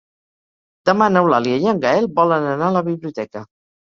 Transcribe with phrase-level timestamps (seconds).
[0.89, 3.45] Demà n'Eulàlia i en Gaël volen anar a la biblioteca.